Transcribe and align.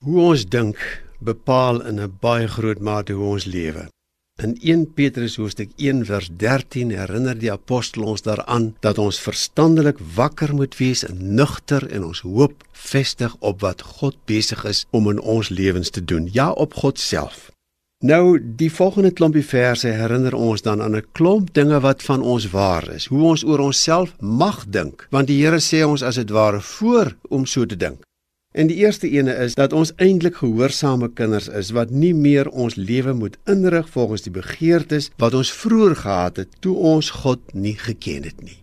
Hoe 0.00 0.20
ons 0.20 0.46
dink 0.48 0.78
bepaal 1.20 1.82
in 1.88 1.98
'n 2.00 2.12
baie 2.20 2.46
groot 2.48 2.78
mate 2.80 3.12
hoe 3.12 3.26
ons 3.36 3.44
lewe. 3.44 3.82
In 4.42 4.56
1 4.60 4.94
Petrus 4.94 5.36
hoofstuk 5.36 5.70
1 5.76 6.06
vers 6.06 6.28
13 6.36 6.90
herinner 6.90 7.38
die 7.38 7.52
apostel 7.52 8.02
ons 8.02 8.22
daaraan 8.22 8.74
dat 8.80 8.98
ons 8.98 9.20
verstandelik 9.20 9.98
wakker 10.14 10.54
moet 10.54 10.76
wees 10.76 11.04
en 11.04 11.34
nugter 11.34 11.86
en 11.90 12.04
ons 12.04 12.20
hoop 12.20 12.64
vestig 12.72 13.36
op 13.38 13.60
wat 13.60 13.82
God 13.82 14.16
besig 14.24 14.64
is 14.64 14.86
om 14.90 15.10
in 15.10 15.20
ons 15.20 15.48
lewens 15.48 15.90
te 15.90 16.04
doen, 16.04 16.28
ja 16.32 16.50
op 16.50 16.74
God 16.74 16.98
self. 16.98 17.50
Nou 18.04 18.40
die 18.56 18.72
volgende 18.72 19.10
klompie 19.10 19.44
verse 19.44 19.88
herinner 19.88 20.34
ons 20.34 20.62
dan 20.62 20.82
aan 20.82 20.96
'n 20.96 21.06
klomp 21.12 21.54
dinge 21.54 21.80
wat 21.80 22.02
van 22.02 22.22
ons 22.22 22.50
waar 22.50 22.88
is, 22.88 23.06
hoe 23.06 23.22
ons 23.22 23.44
oor 23.44 23.58
onsself 23.58 24.14
mag 24.20 24.64
dink, 24.68 25.06
want 25.10 25.26
die 25.26 25.44
Here 25.44 25.60
sê 25.60 25.84
ons 25.84 26.02
as 26.02 26.14
dit 26.14 26.30
ware 26.30 26.60
voor 26.60 27.16
om 27.28 27.46
so 27.46 27.66
te 27.66 27.76
dink. 27.76 28.00
En 28.50 28.66
die 28.66 28.80
eerste 28.82 29.06
ene 29.10 29.34
is 29.44 29.54
dat 29.54 29.72
ons 29.72 29.92
eintlik 30.02 30.40
gehoorsame 30.40 31.08
kinders 31.14 31.46
is 31.48 31.70
wat 31.70 31.90
nie 31.94 32.14
meer 32.14 32.48
ons 32.50 32.74
lewe 32.74 33.12
moet 33.14 33.36
inrig 33.46 33.86
volgens 33.94 34.24
die 34.26 34.34
begeertes 34.34 35.10
wat 35.22 35.36
ons 35.38 35.52
vroeër 35.54 35.94
gehad 36.02 36.40
het 36.42 36.56
toe 36.58 36.74
ons 36.74 37.12
God 37.22 37.54
nie 37.54 37.76
geken 37.78 38.26
het 38.26 38.42
nie. 38.42 38.58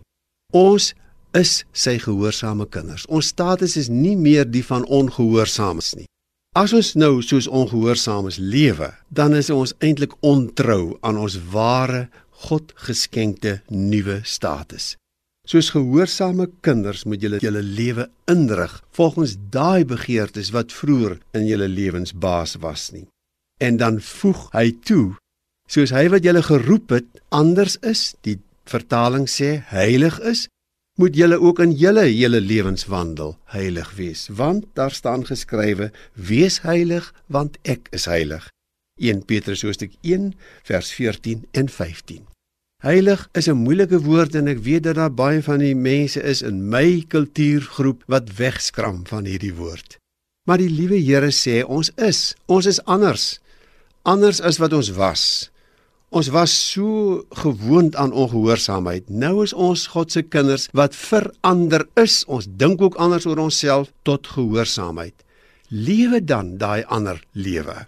Ons 0.52 0.92
is 1.32 1.64
sy 1.72 1.96
gehoorsame 2.04 2.68
kinders. 2.68 3.06
Ons 3.08 3.32
status 3.32 3.78
is 3.80 3.88
nie 3.88 4.16
meer 4.16 4.44
die 4.44 4.64
van 4.64 4.84
ongehoorsaames 4.84 5.94
nie. 5.96 6.08
As 6.56 6.72
ons 6.76 6.94
nou 6.96 7.22
soos 7.24 7.48
ongehoorsaames 7.48 8.36
lewe, 8.36 8.92
dan 9.08 9.36
is 9.36 9.48
ons 9.52 9.72
eintlik 9.84 10.16
ontrou 10.20 10.98
aan 11.00 11.16
ons 11.16 11.36
ware 11.52 12.08
God 12.44 12.72
geskenkte 12.84 13.60
nuwe 13.68 14.20
status. 14.24 14.96
Soos 15.48 15.70
gehoorsame 15.72 16.50
kinders 16.60 17.06
moet 17.08 17.22
julle 17.24 17.38
julle 17.40 17.62
lewe 17.64 18.04
inrig 18.28 18.74
volgens 18.98 19.38
daai 19.54 19.86
begeertes 19.88 20.50
wat 20.52 20.74
vroeër 20.76 21.14
in 21.38 21.46
julle 21.48 21.68
lewens 21.72 22.12
baas 22.12 22.58
was 22.60 22.90
nie. 22.92 23.06
En 23.56 23.80
dan 23.80 23.96
voeg 24.04 24.42
hy 24.52 24.66
toe, 24.84 25.16
soos 25.64 25.94
hy 25.96 26.04
wat 26.12 26.28
julle 26.28 26.44
geroep 26.44 26.92
het 26.98 27.08
anders 27.32 27.78
is, 27.80 28.12
die 28.28 28.36
vertaling 28.68 29.24
sê 29.24 29.54
heilig 29.72 30.20
is, 30.20 30.44
moet 31.00 31.16
julle 31.16 31.40
ook 31.40 31.64
in 31.64 31.72
julle 31.80 32.04
hele 32.10 32.44
lewenswandel 32.44 33.38
heilig 33.56 33.94
wees, 33.96 34.28
want 34.28 34.68
daar 34.76 34.92
staan 34.92 35.24
geskrywe: 35.24 35.92
Wees 36.12 36.60
heilig, 36.68 37.08
want 37.26 37.56
ek 37.64 37.88
is 37.96 38.04
heilig. 38.04 38.50
1 39.00 39.24
Petrus 39.24 39.64
hoofstuk 39.64 39.96
1 40.02 40.34
vers 40.68 40.92
14 40.92 41.46
en 41.56 41.68
15. 41.72 42.26
Heilig 42.78 43.28
is 43.32 43.48
'n 43.50 43.58
moeilike 43.66 43.98
woord 44.06 44.34
en 44.38 44.46
ek 44.46 44.60
weet 44.62 44.82
dat 44.82 44.94
daar 44.94 45.10
baie 45.10 45.42
van 45.42 45.58
die 45.58 45.74
mense 45.74 46.22
is 46.22 46.42
in 46.42 46.68
my 46.68 47.02
kultuurgroep 47.08 48.02
wat 48.06 48.36
wegskram 48.36 49.00
van 49.06 49.24
hierdie 49.24 49.54
woord. 49.54 49.98
Maar 50.46 50.58
die 50.58 50.70
liewe 50.70 51.00
Here 51.02 51.30
sê 51.30 51.64
ons 51.66 51.90
is, 51.96 52.34
ons 52.46 52.66
is 52.66 52.84
anders. 52.84 53.40
Anders 54.02 54.40
as 54.40 54.58
wat 54.62 54.72
ons 54.72 54.90
was. 54.90 55.50
Ons 56.08 56.28
was 56.28 56.70
so 56.70 57.24
gewoond 57.30 57.96
aan 57.96 58.12
ongehoorsaamheid. 58.12 59.10
Nou 59.10 59.42
is 59.42 59.52
ons 59.52 59.86
God 59.86 60.12
se 60.12 60.22
kinders 60.22 60.68
wat 60.72 60.94
verander 60.94 61.88
is. 61.94 62.24
Ons 62.24 62.46
dink 62.48 62.80
ook 62.80 62.94
anders 62.94 63.26
oor 63.26 63.38
onsself 63.38 63.90
tot 64.02 64.26
gehoorsaamheid. 64.26 65.14
Lewe 65.68 66.24
dan 66.24 66.56
daai 66.58 66.84
ander 66.84 67.24
lewe. 67.32 67.86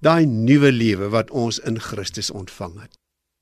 Daai 0.00 0.26
nuwe 0.26 0.72
lewe 0.72 1.08
wat 1.08 1.30
ons 1.30 1.58
in 1.58 1.80
Christus 1.80 2.30
ontvang 2.30 2.80
het. 2.80 2.94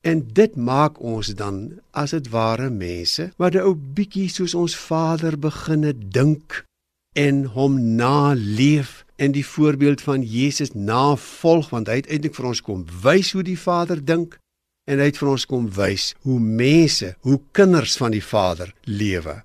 En 0.06 0.22
dit 0.32 0.56
maak 0.56 1.00
ons 1.02 1.28
dan 1.34 1.56
as 1.90 2.12
dit 2.14 2.28
ware 2.30 2.70
mense 2.70 3.24
wat 3.42 3.54
'n 3.54 3.66
ou 3.68 3.74
bietjie 3.74 4.28
soos 4.30 4.54
ons 4.54 4.76
Vader 4.76 5.34
beginne 5.38 5.92
dink 6.18 6.64
en 7.12 7.44
hom 7.44 7.74
naleef 7.96 9.04
en 9.16 9.32
die 9.32 9.46
voorbeeld 9.46 10.00
van 10.00 10.22
Jesus 10.22 10.70
navolg 10.72 11.70
want 11.70 11.88
hy 11.88 11.96
het 12.00 12.10
eintlik 12.12 12.34
vir 12.38 12.46
ons 12.52 12.60
kom 12.60 12.84
wys 13.02 13.32
hoe 13.32 13.42
die 13.42 13.58
Vader 13.58 14.04
dink 14.04 14.38
en 14.90 14.98
hy 14.98 15.08
het 15.10 15.18
vir 15.18 15.28
ons 15.28 15.46
kom 15.46 15.66
wys 15.74 16.14
hoe 16.22 16.38
mense, 16.40 17.16
hoe 17.20 17.40
kinders 17.52 17.96
van 17.96 18.14
die 18.14 18.24
Vader 18.24 18.74
lewe. 18.84 19.42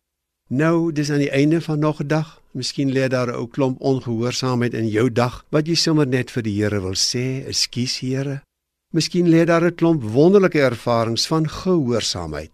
Nou, 0.49 0.91
dis 0.91 1.09
aan 1.09 1.23
die 1.23 1.31
einde 1.31 1.61
van 1.61 1.79
nog 1.79 2.01
'n 2.01 2.07
dag. 2.07 2.41
Miskien 2.51 2.91
lê 2.91 3.07
daar 3.07 3.31
'n 3.31 3.39
ou 3.39 3.47
klomp 3.47 3.81
ongehoorsaamheid 3.81 4.73
in 4.73 4.87
jou 4.87 5.11
dag 5.11 5.45
wat 5.49 5.67
jy 5.67 5.75
sommer 5.75 6.07
net 6.07 6.31
vir 6.31 6.43
die 6.43 6.61
Here 6.61 6.81
wil 6.81 6.95
sê, 6.95 7.45
"Ekskuus 7.47 7.99
Here, 7.99 8.41
Miskien 8.91 9.27
lê 9.31 9.45
daar 9.45 9.65
'n 9.65 9.75
klomp 9.79 10.01
wonderlike 10.03 10.59
ervarings 10.59 11.27
van 11.27 11.49
gehoorsaamheid. 11.49 12.51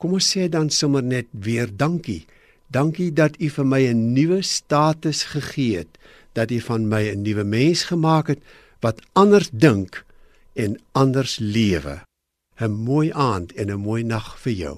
Kom 0.00 0.12
ons 0.12 0.30
sê 0.32 0.48
dan 0.48 0.70
sommer 0.70 1.02
net 1.02 1.26
weer 1.30 1.68
dankie. 1.76 2.26
Dankie 2.66 3.12
dat 3.12 3.40
U 3.40 3.48
vir 3.48 3.66
my 3.66 3.82
'n 3.86 4.12
nuwe 4.12 4.42
status 4.42 5.24
gegee 5.24 5.76
het, 5.76 5.98
dat 6.32 6.50
U 6.50 6.60
van 6.60 6.88
my 6.88 7.02
'n 7.10 7.22
nuwe 7.22 7.44
mens 7.44 7.84
gemaak 7.84 8.26
het 8.26 8.42
wat 8.80 9.00
anders 9.12 9.50
dink 9.52 10.04
en 10.54 10.80
anders 10.92 11.38
lewe. 11.38 12.02
'n 12.60 12.70
Mooi 12.70 13.12
aand 13.12 13.52
en 13.52 13.70
'n 13.70 13.80
mooi 13.80 14.02
nag 14.02 14.40
vir 14.40 14.52
jou. 14.52 14.76